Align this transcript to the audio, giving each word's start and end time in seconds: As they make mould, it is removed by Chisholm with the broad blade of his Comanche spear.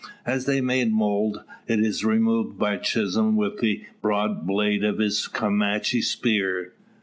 As 0.25 0.47
they 0.47 0.61
make 0.61 0.89
mould, 0.89 1.43
it 1.67 1.79
is 1.79 2.03
removed 2.03 2.57
by 2.57 2.77
Chisholm 2.77 3.35
with 3.35 3.59
the 3.59 3.85
broad 4.01 4.47
blade 4.47 4.83
of 4.83 4.97
his 4.97 5.27
Comanche 5.27 6.01
spear. 6.01 6.73